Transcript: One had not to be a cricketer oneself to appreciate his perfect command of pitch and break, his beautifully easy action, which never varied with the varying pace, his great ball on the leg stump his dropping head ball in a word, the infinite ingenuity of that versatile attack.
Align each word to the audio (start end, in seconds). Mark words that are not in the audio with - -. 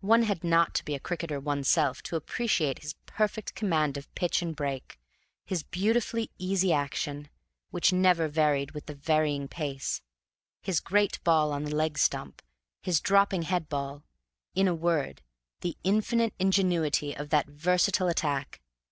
One 0.00 0.24
had 0.24 0.42
not 0.42 0.74
to 0.74 0.84
be 0.84 0.96
a 0.96 0.98
cricketer 0.98 1.38
oneself 1.38 2.02
to 2.02 2.16
appreciate 2.16 2.80
his 2.80 2.96
perfect 3.06 3.54
command 3.54 3.96
of 3.96 4.12
pitch 4.16 4.42
and 4.42 4.56
break, 4.56 4.98
his 5.46 5.62
beautifully 5.62 6.28
easy 6.38 6.72
action, 6.72 7.28
which 7.70 7.92
never 7.92 8.26
varied 8.26 8.72
with 8.72 8.86
the 8.86 8.96
varying 8.96 9.46
pace, 9.46 10.02
his 10.60 10.80
great 10.80 11.22
ball 11.22 11.52
on 11.52 11.62
the 11.62 11.76
leg 11.76 11.98
stump 11.98 12.42
his 12.82 12.98
dropping 13.00 13.42
head 13.42 13.68
ball 13.68 14.02
in 14.56 14.66
a 14.66 14.74
word, 14.74 15.22
the 15.60 15.76
infinite 15.84 16.34
ingenuity 16.40 17.14
of 17.16 17.30
that 17.30 17.46
versatile 17.46 18.08
attack. 18.08 18.60